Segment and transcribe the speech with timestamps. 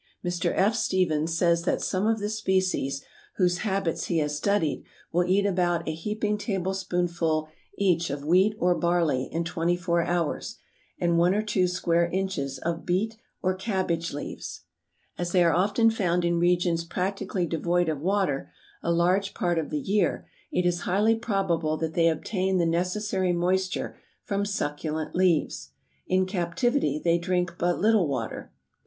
[0.25, 0.51] Mr.
[0.55, 0.73] F.
[0.73, 3.03] Stephens says that some of the species,
[3.35, 8.73] whose habits he has studied, will eat about a heaping tablespoonful each of wheat or
[8.73, 10.57] barley in twenty four hours
[10.97, 14.61] and one or two square inches of beet or cabbage leaves."
[15.19, 19.69] As they are often found in regions practically devoid of water, a large part of
[19.69, 25.69] the year, it is highly probable that they obtain the necessary moisture from succulent leaves.
[26.07, 28.51] In captivity they drink but little water.